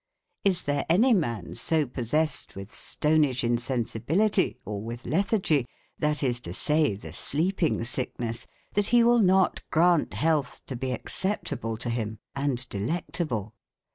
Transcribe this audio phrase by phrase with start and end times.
[0.43, 5.67] Is there anye man so possessed with stonishe insensibilitie, or with le thargie,
[5.99, 10.91] that is to say, the slcpingsick nes, that he will not graunt healthe to be
[10.91, 13.53] acceptable to him, and delectable